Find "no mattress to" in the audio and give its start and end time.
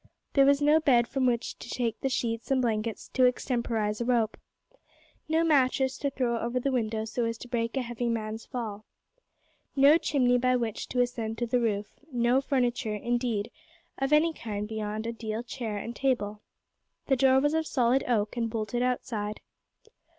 5.29-6.09